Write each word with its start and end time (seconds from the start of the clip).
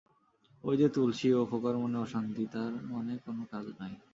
ঐ 0.63 0.71
যে 0.77 0.87
তুলসী 0.89 1.29
ও 1.33 1.41
খোকার 1.45 1.75
মনের 1.77 2.01
অশান্তি, 2.01 2.43
তার 2.53 2.71
মানে 2.91 3.13
কোন 3.25 3.37
কাজ 3.51 3.65
নাই। 3.79 3.93